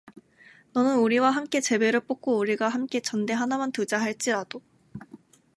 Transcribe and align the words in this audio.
너는 0.73 0.97
우리와 0.97 1.29
함께 1.29 1.61
제비를 1.61 1.99
뽑고 1.99 2.35
우리가 2.39 2.67
함께 2.69 3.01
전대 3.01 3.33
하나만 3.35 3.71
두자 3.71 4.01
할지라도 4.01 4.63